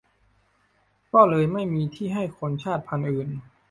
[1.13, 3.29] ก็เลยไม่มีที่ให้คนชาติพันธุ์อื่น